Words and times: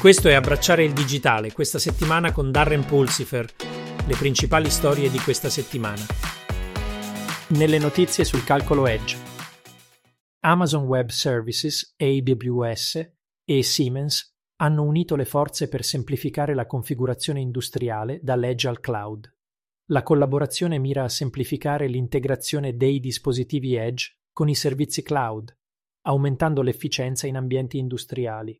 Questo 0.00 0.30
è 0.30 0.32
Abbracciare 0.32 0.82
il 0.82 0.94
digitale, 0.94 1.52
questa 1.52 1.78
settimana 1.78 2.32
con 2.32 2.50
Darren 2.50 2.86
Pulsifer, 2.86 3.44
le 4.06 4.16
principali 4.16 4.70
storie 4.70 5.10
di 5.10 5.18
questa 5.18 5.50
settimana. 5.50 6.00
Nelle 7.48 7.76
notizie 7.76 8.24
sul 8.24 8.42
calcolo 8.42 8.86
Edge. 8.86 9.18
Amazon 10.40 10.84
Web 10.84 11.10
Services, 11.10 11.96
AWS, 11.98 13.12
e 13.44 13.62
Siemens 13.62 14.34
hanno 14.62 14.84
unito 14.84 15.16
le 15.16 15.26
forze 15.26 15.68
per 15.68 15.84
semplificare 15.84 16.54
la 16.54 16.64
configurazione 16.64 17.40
industriale 17.40 18.20
dall'Edge 18.22 18.68
al 18.68 18.80
cloud. 18.80 19.30
La 19.90 20.02
collaborazione 20.02 20.78
mira 20.78 21.04
a 21.04 21.10
semplificare 21.10 21.88
l'integrazione 21.88 22.74
dei 22.74 23.00
dispositivi 23.00 23.74
Edge 23.74 24.16
con 24.32 24.48
i 24.48 24.54
servizi 24.54 25.02
cloud, 25.02 25.54
aumentando 26.06 26.62
l'efficienza 26.62 27.26
in 27.26 27.36
ambienti 27.36 27.76
industriali. 27.76 28.58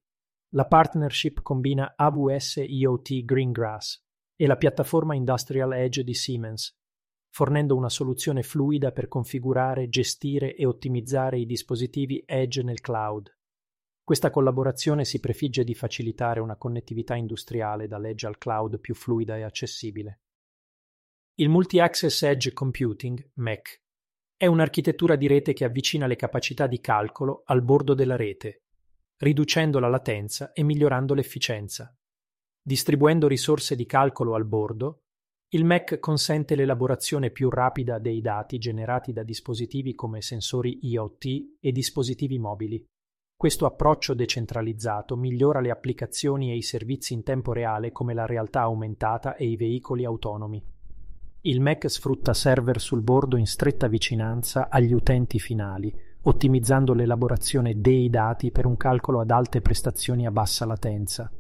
La 0.55 0.67
partnership 0.67 1.43
combina 1.43 1.95
AWS 1.97 2.65
IoT 2.67 3.25
Greengrass 3.25 4.03
e 4.35 4.49
la 4.49 4.57
piattaforma 4.57 5.15
Industrial 5.15 5.73
Edge 5.73 6.03
di 6.03 6.13
Siemens, 6.13 6.77
fornendo 7.29 7.77
una 7.77 7.89
soluzione 7.89 8.43
fluida 8.43 8.91
per 8.91 9.07
configurare, 9.07 9.89
gestire 9.89 10.57
e 10.57 10.67
ottimizzare 10.67 11.39
i 11.39 11.47
dispositivi 11.47 12.25
Edge 12.27 12.65
nel 12.65 12.81
cloud. 12.81 13.33
Questa 14.03 14.31
collaborazione 14.31 15.05
si 15.05 15.21
prefigge 15.21 15.63
di 15.63 15.75
facilitare 15.77 16.41
una 16.41 16.57
connettività 16.57 17.15
industriale 17.15 17.87
dall'edge 17.87 18.27
al 18.27 18.37
cloud 18.37 18.81
più 18.81 18.97
fluida 18.97 19.37
e 19.37 19.43
accessibile. 19.43 20.23
Il 21.37 21.49
Multi-Access 21.49 22.23
Edge 22.25 22.53
Computing, 22.53 23.31
MEC, 23.35 23.83
è 24.37 24.47
un'architettura 24.47 25.15
di 25.15 25.29
rete 25.29 25.53
che 25.53 25.65
avvicina 25.65 26.09
le 26.09 26.17
capacità 26.17 26.67
di 26.67 26.81
calcolo 26.81 27.43
al 27.45 27.63
bordo 27.63 27.95
della 27.95 28.17
rete, 28.17 28.65
riducendo 29.21 29.79
la 29.79 29.89
latenza 29.89 30.53
e 30.53 30.63
migliorando 30.63 31.13
l'efficienza. 31.13 31.95
Distribuendo 32.63 33.29
risorse 33.29 33.77
di 33.77 33.85
calcolo 33.85 34.35
al 34.35 34.47
bordo, 34.47 35.03
il 35.53 35.65
MEC 35.65 35.99
consente 35.99 36.55
l'elaborazione 36.55 37.31
più 37.31 37.51
rapida 37.51 37.99
dei 37.99 38.21
dati 38.21 38.59
generati 38.59 39.13
da 39.13 39.23
dispositivi 39.23 39.95
come 39.95 40.23
sensori 40.23 40.79
IoT 40.83 41.25
e 41.61 41.73
dispositivi 41.73 42.39
mobili. 42.39 42.83
Questo 43.37 43.67
approccio 43.67 44.15
decentralizzato 44.15 45.17
migliora 45.17 45.61
le 45.61 45.71
applicazioni 45.71 46.51
e 46.51 46.57
i 46.57 46.63
servizi 46.63 47.13
in 47.13 47.23
tempo 47.23 47.53
reale 47.53 47.91
come 47.91 48.15
la 48.15 48.27
realtà 48.27 48.61
aumentata 48.61 49.35
e 49.35 49.47
i 49.47 49.57
veicoli 49.57 50.05
autonomi. 50.05 50.63
Il 51.43 51.61
MEC 51.61 51.91
sfrutta 51.91 52.33
server 52.33 52.81
sul 52.81 53.03
bordo 53.03 53.37
in 53.37 53.47
stretta 53.47 53.89
vicinanza 53.89 54.69
agli 54.69 54.93
utenti 54.93 55.39
finali, 55.39 55.93
ottimizzando 56.23 56.93
l'elaborazione 56.93 57.81
dei 57.81 58.11
dati 58.11 58.51
per 58.51 58.67
un 58.67 58.77
calcolo 58.77 59.21
ad 59.21 59.31
alte 59.31 59.61
prestazioni 59.61 60.27
a 60.27 60.31
bassa 60.31 60.67
latenza. 60.67 61.31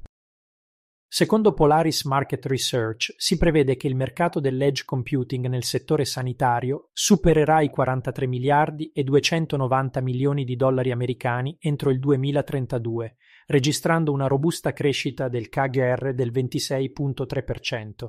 Secondo 1.13 1.55
Polaris 1.55 2.05
Market 2.05 2.47
Research 2.47 3.13
si 3.17 3.37
prevede 3.37 3.77
che 3.77 3.89
il 3.89 3.97
mercato 3.97 4.39
dell'edge 4.39 4.85
computing 4.85 5.49
nel 5.49 5.65
settore 5.65 6.05
sanitario 6.05 6.91
supererà 6.93 7.63
i 7.63 7.69
43 7.69 8.29
miliardi 8.29 8.93
e 8.93 9.03
290 9.03 10.01
milioni 10.03 10.45
di 10.45 10.55
dollari 10.55 10.93
americani 10.93 11.57
entro 11.59 11.91
il 11.91 11.99
2032, 11.99 13.17
registrando 13.47 14.13
una 14.13 14.29
robusta 14.29 14.73
crescita 14.73 15.29
del 15.29 15.49
KGR 15.49 16.15
del 16.15 16.31
26.3%. 16.31 18.09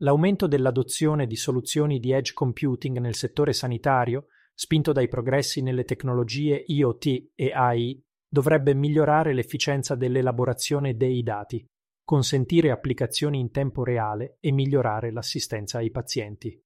L'aumento 0.00 0.46
dell'adozione 0.46 1.26
di 1.26 1.36
soluzioni 1.36 2.00
di 2.00 2.12
edge 2.12 2.32
computing 2.32 2.98
nel 3.00 3.14
settore 3.14 3.52
sanitario, 3.52 4.28
spinto 4.58 4.92
dai 4.92 5.06
progressi 5.06 5.60
nelle 5.60 5.84
tecnologie 5.84 6.64
IoT 6.66 7.32
e 7.34 7.52
AI, 7.52 8.02
dovrebbe 8.26 8.74
migliorare 8.74 9.34
l'efficienza 9.34 9.94
dell'elaborazione 9.94 10.96
dei 10.96 11.22
dati, 11.22 11.64
consentire 12.02 12.70
applicazioni 12.70 13.38
in 13.38 13.50
tempo 13.50 13.84
reale 13.84 14.38
e 14.40 14.52
migliorare 14.52 15.12
l'assistenza 15.12 15.78
ai 15.78 15.90
pazienti. 15.90 16.58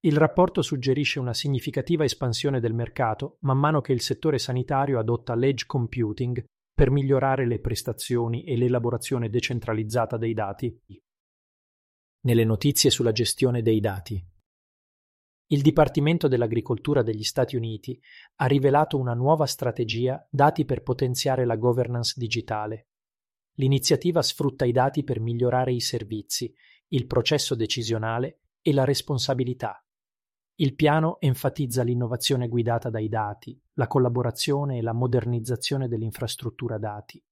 Il 0.00 0.16
rapporto 0.16 0.60
suggerisce 0.60 1.18
una 1.18 1.32
significativa 1.32 2.04
espansione 2.04 2.60
del 2.60 2.74
mercato 2.74 3.38
man 3.40 3.58
mano 3.58 3.80
che 3.80 3.92
il 3.92 4.02
settore 4.02 4.38
sanitario 4.38 4.98
adotta 4.98 5.34
l'edge 5.34 5.64
computing 5.66 6.44
per 6.74 6.90
migliorare 6.90 7.46
le 7.46 7.58
prestazioni 7.58 8.44
e 8.44 8.56
l'elaborazione 8.56 9.30
decentralizzata 9.30 10.18
dei 10.18 10.34
dati 10.34 10.78
nelle 12.26 12.44
notizie 12.44 12.90
sulla 12.90 13.12
gestione 13.12 13.62
dei 13.62 13.80
dati. 13.80 14.22
Il 15.48 15.62
Dipartimento 15.62 16.26
dell'Agricoltura 16.26 17.02
degli 17.02 17.22
Stati 17.22 17.54
Uniti 17.54 18.00
ha 18.36 18.46
rivelato 18.46 18.98
una 18.98 19.14
nuova 19.14 19.46
strategia 19.46 20.26
dati 20.28 20.64
per 20.64 20.82
potenziare 20.82 21.44
la 21.44 21.54
governance 21.54 22.14
digitale. 22.16 22.88
L'iniziativa 23.58 24.22
sfrutta 24.22 24.64
i 24.64 24.72
dati 24.72 25.04
per 25.04 25.20
migliorare 25.20 25.72
i 25.72 25.80
servizi, 25.80 26.52
il 26.88 27.06
processo 27.06 27.54
decisionale 27.54 28.40
e 28.60 28.72
la 28.72 28.84
responsabilità. 28.84 29.80
Il 30.56 30.74
piano 30.74 31.20
enfatizza 31.20 31.84
l'innovazione 31.84 32.48
guidata 32.48 32.90
dai 32.90 33.08
dati, 33.08 33.56
la 33.74 33.86
collaborazione 33.86 34.78
e 34.78 34.82
la 34.82 34.94
modernizzazione 34.94 35.86
dell'infrastruttura 35.86 36.76
dati. 36.76 37.22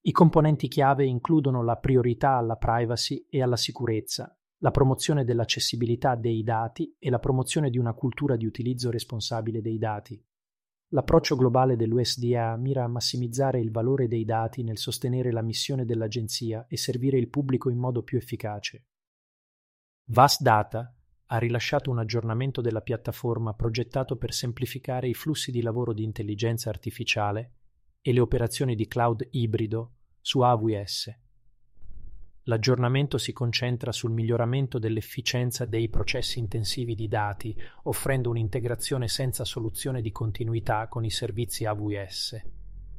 I 0.00 0.10
componenti 0.10 0.66
chiave 0.66 1.06
includono 1.06 1.62
la 1.62 1.76
priorità 1.76 2.36
alla 2.36 2.56
privacy 2.56 3.26
e 3.30 3.42
alla 3.42 3.56
sicurezza, 3.56 4.36
la 4.62 4.70
promozione 4.70 5.24
dell'accessibilità 5.24 6.14
dei 6.14 6.44
dati 6.44 6.94
e 6.98 7.10
la 7.10 7.18
promozione 7.18 7.68
di 7.68 7.78
una 7.78 7.94
cultura 7.94 8.36
di 8.36 8.46
utilizzo 8.46 8.90
responsabile 8.90 9.60
dei 9.60 9.76
dati. 9.76 10.24
L'approccio 10.90 11.34
globale 11.34 11.74
dell'USDA 11.74 12.56
mira 12.56 12.84
a 12.84 12.88
massimizzare 12.88 13.58
il 13.58 13.72
valore 13.72 14.06
dei 14.06 14.24
dati 14.24 14.62
nel 14.62 14.78
sostenere 14.78 15.32
la 15.32 15.42
missione 15.42 15.84
dell'agenzia 15.84 16.66
e 16.68 16.76
servire 16.76 17.18
il 17.18 17.28
pubblico 17.28 17.70
in 17.70 17.78
modo 17.78 18.02
più 18.02 18.18
efficace. 18.18 18.86
Vast 20.10 20.42
Data 20.42 20.94
ha 21.26 21.38
rilasciato 21.38 21.90
un 21.90 21.98
aggiornamento 21.98 22.60
della 22.60 22.82
piattaforma 22.82 23.54
progettato 23.54 24.16
per 24.16 24.32
semplificare 24.32 25.08
i 25.08 25.14
flussi 25.14 25.50
di 25.50 25.62
lavoro 25.62 25.92
di 25.92 26.04
intelligenza 26.04 26.68
artificiale 26.68 27.54
e 28.00 28.12
le 28.12 28.20
operazioni 28.20 28.76
di 28.76 28.86
cloud 28.86 29.26
ibrido 29.30 29.94
su 30.20 30.40
AWS. 30.40 31.21
L'aggiornamento 32.46 33.18
si 33.18 33.32
concentra 33.32 33.92
sul 33.92 34.10
miglioramento 34.10 34.80
dell'efficienza 34.80 35.64
dei 35.64 35.88
processi 35.88 36.40
intensivi 36.40 36.96
di 36.96 37.06
dati, 37.06 37.56
offrendo 37.84 38.30
un'integrazione 38.30 39.06
senza 39.06 39.44
soluzione 39.44 40.00
di 40.02 40.10
continuità 40.10 40.88
con 40.88 41.04
i 41.04 41.10
servizi 41.10 41.66
AWS. 41.66 42.42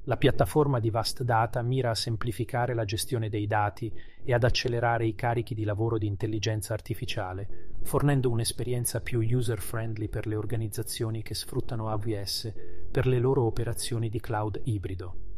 La 0.05 0.15
piattaforma 0.15 0.79
di 0.79 0.89
Vast 0.89 1.23
Data 1.23 1.61
mira 1.61 1.89
a 1.89 1.95
semplificare 1.95 2.73
la 2.73 2.85
gestione 2.85 3.27
dei 3.27 3.45
dati 3.45 3.91
e 4.23 4.33
ad 4.33 4.45
accelerare 4.45 5.07
i 5.07 5.15
carichi 5.15 5.53
di 5.53 5.65
lavoro 5.65 5.97
di 5.97 6.07
intelligenza 6.07 6.73
artificiale, 6.73 7.77
fornendo 7.83 8.29
un'esperienza 8.29 9.01
più 9.01 9.19
user-friendly 9.19 10.07
per 10.07 10.25
le 10.25 10.35
organizzazioni 10.35 11.21
che 11.21 11.33
sfruttano 11.33 11.89
AWS 11.89 12.53
per 12.89 13.07
le 13.07 13.19
loro 13.19 13.43
operazioni 13.43 14.07
di 14.07 14.21
cloud 14.21 14.61
ibrido. 14.63 15.32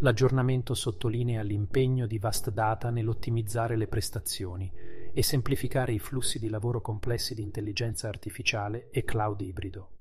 L'aggiornamento 0.00 0.74
sottolinea 0.74 1.42
l'impegno 1.42 2.06
di 2.06 2.18
Vast 2.18 2.50
Data 2.52 2.90
nell'ottimizzare 2.90 3.76
le 3.76 3.88
prestazioni 3.88 4.72
e 5.12 5.22
semplificare 5.24 5.92
i 5.92 5.98
flussi 5.98 6.38
di 6.38 6.48
lavoro 6.48 6.80
complessi 6.80 7.34
di 7.34 7.42
intelligenza 7.42 8.06
artificiale 8.06 8.90
e 8.90 9.02
cloud 9.02 9.40
ibrido. 9.40 9.96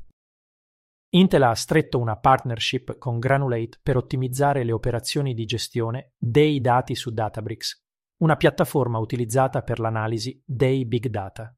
Intel 1.16 1.42
ha 1.42 1.56
stretto 1.56 1.98
una 1.98 2.16
partnership 2.16 3.00
con 3.00 3.18
Granulate 3.18 3.80
per 3.82 3.98
ottimizzare 3.98 4.64
le 4.64 4.72
operazioni 4.72 5.34
di 5.34 5.46
gestione 5.46 6.12
dei 6.16 6.62
dati 6.62 6.94
su 6.94 7.12
Databricks, 7.12 7.84
una 8.18 8.36
piattaforma 8.36 9.00
utilizzata 9.00 9.64
per 9.64 9.80
l'analisi 9.80 10.40
dei 10.46 10.86
big 10.86 11.08
data. 11.08 11.52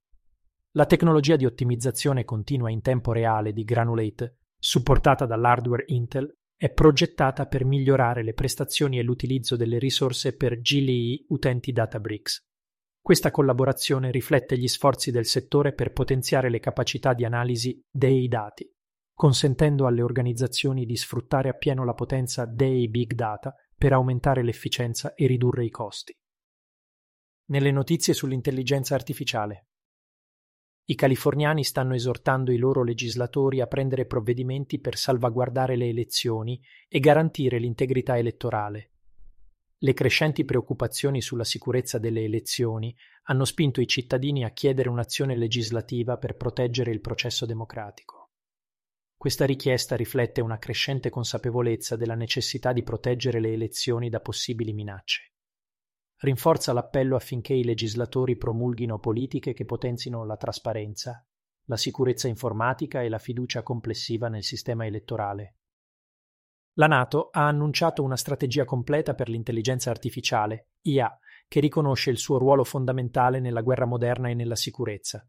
La 0.74 0.86
tecnologia 0.86 1.36
di 1.36 1.46
ottimizzazione 1.46 2.24
continua 2.24 2.70
in 2.70 2.82
tempo 2.82 3.12
reale 3.12 3.52
di 3.52 3.66
Granulate, 3.66 4.38
supportata 4.58 5.26
dall'hardware 5.26 5.84
Intel, 5.88 6.39
è 6.60 6.70
progettata 6.70 7.46
per 7.46 7.64
migliorare 7.64 8.22
le 8.22 8.34
prestazioni 8.34 9.00
e 9.00 9.02
l'utilizzo 9.02 9.56
delle 9.56 9.80
risorse 9.80 10.36
per 10.36 10.60
GLI 10.60 11.28
utenti 11.30 11.72
Databricks. 11.72 12.46
Questa 13.02 13.32
collaborazione 13.32 14.12
riflette 14.12 14.58
gli 14.58 14.68
sforzi 14.68 15.10
del 15.10 15.26
settore 15.26 15.74
per 15.74 15.94
potenziare 15.94 16.50
le 16.50 16.60
capacità 16.60 17.14
di 17.14 17.24
analisi 17.24 17.82
dei 17.90 18.28
dati 18.28 18.70
consentendo 19.20 19.86
alle 19.86 20.02
organizzazioni 20.02 20.86
di 20.86 20.96
sfruttare 20.96 21.50
appieno 21.50 21.84
la 21.84 21.94
potenza 21.94 22.46
dei 22.46 22.88
big 22.88 23.16
data 23.16 23.54
per 23.76 23.92
aumentare 23.92 24.42
l'efficienza 24.44 25.14
e 25.14 25.28
ridurre 25.28 25.66
i 25.66 25.70
costi. 25.70 26.18
Nelle 27.48 27.72
notizie 27.72 28.14
sull'intelligenza 28.14 28.96
artificiale. 28.96 29.69
I 30.90 30.96
californiani 30.96 31.64
stanno 31.64 31.94
esortando 31.94 32.52
i 32.52 32.58
loro 32.58 32.84
legislatori 32.84 33.62
a 33.62 33.68
prendere 33.68 34.08
provvedimenti 34.08 34.80
per 34.80 34.98
salvaguardare 34.98 35.76
le 35.76 35.88
elezioni 35.88 36.60
e 36.88 37.00
garantire 37.00 37.60
l'integrità 37.60 38.18
elettorale. 38.18 38.90
Le 39.78 39.94
crescenti 39.94 40.44
preoccupazioni 40.46 41.22
sulla 41.22 41.44
sicurezza 41.44 42.00
delle 42.00 42.24
elezioni 42.24 42.96
hanno 43.26 43.46
spinto 43.46 43.82
i 43.82 43.88
cittadini 43.88 44.44
a 44.44 44.50
chiedere 44.50 44.90
un'azione 44.90 45.38
legislativa 45.38 46.18
per 46.18 46.36
proteggere 46.36 46.90
il 46.90 47.02
processo 47.02 47.46
democratico. 47.46 48.32
Questa 49.16 49.46
richiesta 49.46 49.96
riflette 49.96 50.42
una 50.42 50.58
crescente 50.58 51.12
consapevolezza 51.12 51.98
della 51.98 52.16
necessità 52.16 52.74
di 52.74 52.82
proteggere 52.82 53.40
le 53.40 53.54
elezioni 53.54 54.10
da 54.10 54.22
possibili 54.22 54.74
minacce. 54.74 55.29
Rinforza 56.22 56.74
l'appello 56.74 57.16
affinché 57.16 57.54
i 57.54 57.64
legislatori 57.64 58.36
promulghino 58.36 59.00
politiche 59.00 59.54
che 59.54 59.64
potenzino 59.64 60.26
la 60.26 60.36
trasparenza, 60.36 61.26
la 61.66 61.78
sicurezza 61.78 62.28
informatica 62.28 63.02
e 63.02 63.10
la 63.10 63.20
fiducia 63.20 63.64
complessiva 63.64 64.28
nel 64.28 64.44
sistema 64.44 64.86
elettorale. 64.86 65.56
La 66.74 66.88
Nato 66.88 67.30
ha 67.32 67.48
annunciato 67.48 68.04
una 68.04 68.18
strategia 68.18 68.66
completa 68.66 69.14
per 69.14 69.30
l'intelligenza 69.30 69.92
artificiale, 69.92 70.72
IA, 70.82 71.18
che 71.48 71.60
riconosce 71.60 72.10
il 72.10 72.18
suo 72.18 72.38
ruolo 72.38 72.64
fondamentale 72.64 73.40
nella 73.40 73.62
guerra 73.62 73.86
moderna 73.86 74.30
e 74.30 74.34
nella 74.34 74.56
sicurezza. 74.56 75.26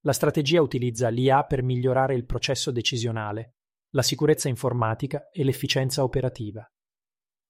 La 0.00 0.12
strategia 0.12 0.60
utilizza 0.60 1.08
l'IA 1.08 1.44
per 1.44 1.62
migliorare 1.62 2.14
il 2.14 2.24
processo 2.24 2.72
decisionale, 2.72 3.56
la 3.90 4.02
sicurezza 4.02 4.48
informatica 4.48 5.28
e 5.30 5.44
l'efficienza 5.44 6.02
operativa. 6.02 6.68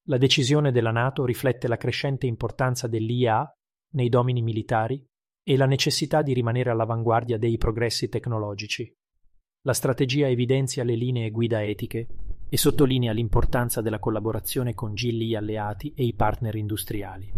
La 0.06 0.19
decisione 0.19 0.72
della 0.72 0.90
Nato 0.90 1.25
riflette 1.25 1.69
la 1.69 1.76
crescente 1.76 2.26
importanza 2.26 2.88
dell'IA 2.88 3.49
nei 3.94 4.08
domini 4.08 4.43
militari 4.43 5.04
e 5.44 5.56
la 5.56 5.66
necessità 5.66 6.22
di 6.22 6.32
rimanere 6.32 6.70
all'avanguardia 6.70 7.38
dei 7.38 7.56
progressi 7.56 8.08
tecnologici. 8.08 8.93
La 9.64 9.72
strategia 9.72 10.28
evidenzia 10.28 10.82
le 10.82 10.96
linee 10.96 11.31
guida 11.31 11.62
etiche 11.62 12.08
e 12.49 12.56
sottolinea 12.56 13.12
l'importanza 13.12 13.81
della 13.81 14.00
collaborazione 14.00 14.75
con 14.75 14.94
gilli 14.94 15.37
alleati 15.37 15.93
e 15.94 16.02
i 16.02 16.14
partner 16.14 16.56
industriali. 16.56 17.32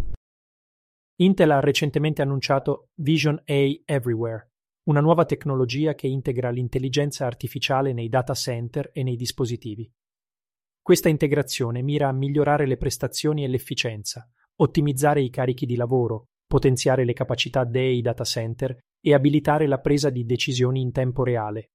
Intel 1.16 1.50
ha 1.50 1.60
recentemente 1.60 2.22
annunciato 2.22 2.88
Vision 2.94 3.40
A 3.44 3.82
Everywhere, 3.84 4.52
una 4.84 5.00
nuova 5.00 5.26
tecnologia 5.26 5.94
che 5.94 6.06
integra 6.06 6.50
l'intelligenza 6.50 7.26
artificiale 7.26 7.92
nei 7.92 8.08
data 8.08 8.32
center 8.32 8.90
e 8.94 9.02
nei 9.02 9.16
dispositivi. 9.16 9.90
Questa 10.84 11.08
integrazione 11.08 11.80
mira 11.80 12.08
a 12.08 12.12
migliorare 12.12 12.66
le 12.66 12.76
prestazioni 12.76 13.42
e 13.42 13.48
l'efficienza, 13.48 14.30
ottimizzare 14.56 15.22
i 15.22 15.30
carichi 15.30 15.64
di 15.64 15.76
lavoro, 15.76 16.26
potenziare 16.46 17.06
le 17.06 17.14
capacità 17.14 17.64
dei 17.64 18.02
data 18.02 18.22
center 18.22 18.76
e 19.00 19.14
abilitare 19.14 19.66
la 19.66 19.78
presa 19.78 20.10
di 20.10 20.26
decisioni 20.26 20.82
in 20.82 20.92
tempo 20.92 21.24
reale. 21.24 21.70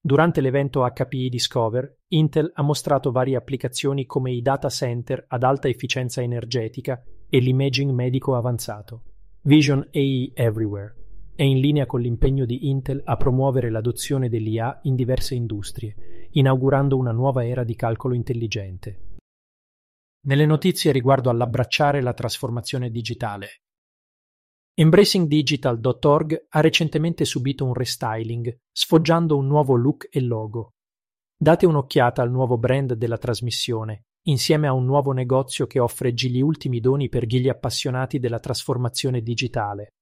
Durante 0.00 0.40
l'evento 0.40 0.84
HPE 0.84 1.28
Discover, 1.28 1.98
Intel 2.08 2.50
ha 2.52 2.62
mostrato 2.62 3.12
varie 3.12 3.36
applicazioni 3.36 4.04
come 4.04 4.32
i 4.32 4.42
data 4.42 4.68
center 4.68 5.26
ad 5.28 5.44
alta 5.44 5.68
efficienza 5.68 6.20
energetica 6.20 7.00
e 7.28 7.38
l'imaging 7.38 7.92
medico 7.92 8.34
avanzato. 8.34 9.04
Vision 9.42 9.88
AI 9.92 10.32
Everywhere 10.34 10.96
è 11.36 11.44
in 11.44 11.60
linea 11.60 11.86
con 11.86 12.00
l'impegno 12.00 12.44
di 12.44 12.68
Intel 12.68 13.00
a 13.04 13.16
promuovere 13.16 13.70
l'adozione 13.70 14.28
dell'IA 14.28 14.80
in 14.82 14.96
diverse 14.96 15.36
industrie, 15.36 16.19
inaugurando 16.32 16.96
una 16.96 17.12
nuova 17.12 17.46
era 17.46 17.64
di 17.64 17.74
calcolo 17.74 18.14
intelligente. 18.14 19.16
Nelle 20.26 20.46
notizie 20.46 20.92
riguardo 20.92 21.30
all'abbracciare 21.30 22.00
la 22.02 22.12
trasformazione 22.12 22.90
digitale. 22.90 23.62
EmbracingDigital.org 24.74 26.46
ha 26.50 26.60
recentemente 26.60 27.24
subito 27.24 27.64
un 27.64 27.74
restyling, 27.74 28.54
sfoggiando 28.70 29.36
un 29.36 29.46
nuovo 29.46 29.74
look 29.76 30.08
e 30.10 30.20
logo. 30.20 30.74
Date 31.36 31.66
un'occhiata 31.66 32.22
al 32.22 32.30
nuovo 32.30 32.58
brand 32.58 32.94
della 32.94 33.18
trasmissione, 33.18 34.04
insieme 34.26 34.66
a 34.66 34.72
un 34.72 34.84
nuovo 34.84 35.12
negozio 35.12 35.66
che 35.66 35.78
offre 35.78 36.12
gli 36.12 36.40
ultimi 36.40 36.80
doni 36.80 37.08
per 37.08 37.24
gli 37.24 37.48
appassionati 37.48 38.18
della 38.18 38.38
trasformazione 38.38 39.22
digitale. 39.22 39.94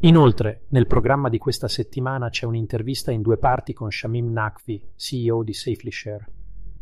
Inoltre, 0.00 0.64
nel 0.68 0.86
programma 0.86 1.30
di 1.30 1.38
questa 1.38 1.68
settimana 1.68 2.28
c'è 2.28 2.44
un'intervista 2.44 3.10
in 3.10 3.22
due 3.22 3.38
parti 3.38 3.72
con 3.72 3.90
Shamim 3.90 4.30
Nakvi, 4.30 4.90
CEO 4.94 5.42
di 5.42 5.54
SafelyShare, 5.54 6.26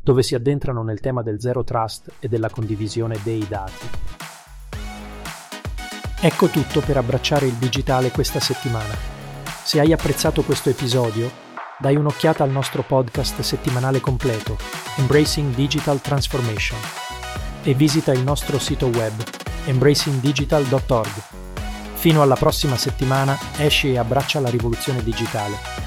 dove 0.02 0.24
si 0.24 0.34
addentrano 0.34 0.82
nel 0.82 0.98
tema 0.98 1.22
del 1.22 1.40
zero 1.40 1.62
trust 1.62 2.14
e 2.18 2.26
della 2.26 2.50
condivisione 2.50 3.16
dei 3.22 3.46
dati. 3.48 3.86
Ecco 6.20 6.48
tutto 6.48 6.80
per 6.80 6.96
abbracciare 6.96 7.46
il 7.46 7.54
digitale 7.54 8.10
questa 8.10 8.40
settimana. 8.40 8.94
Se 9.62 9.78
hai 9.78 9.92
apprezzato 9.92 10.42
questo 10.42 10.70
episodio, 10.70 11.30
dai 11.78 11.94
un'occhiata 11.94 12.42
al 12.42 12.50
nostro 12.50 12.82
podcast 12.82 13.40
settimanale 13.42 14.00
completo, 14.00 14.56
Embracing 14.96 15.54
Digital 15.54 16.00
Transformation, 16.00 16.80
e 17.62 17.74
visita 17.74 18.12
il 18.12 18.24
nostro 18.24 18.58
sito 18.58 18.86
web, 18.86 19.12
embracingdigital.org. 19.66 21.43
Fino 22.04 22.20
alla 22.20 22.34
prossima 22.34 22.76
settimana, 22.76 23.38
esci 23.56 23.92
e 23.92 23.96
abbraccia 23.96 24.38
la 24.38 24.50
rivoluzione 24.50 25.02
digitale. 25.02 25.83